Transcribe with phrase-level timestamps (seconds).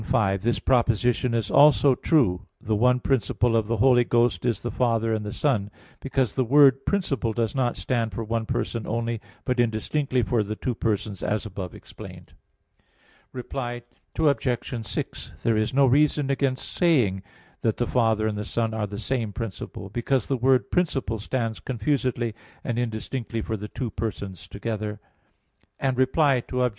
[0.03, 4.71] 5: This proposition is also true: The one principle of the Holy Ghost is the
[4.71, 9.21] Father and the Son; because the word "principle" does not stand for one person only,
[9.45, 12.33] but indistinctly for the two persons as above explained.
[13.31, 13.83] Reply
[14.17, 14.85] Obj.
[14.87, 17.21] 6: There is no reason against saying
[17.59, 21.59] that the Father and the Son are the same principle, because the word "principle" stands
[21.59, 22.33] confusedly
[22.63, 24.99] and indistinctly for the two Persons together.
[25.79, 26.69] Reply Obj.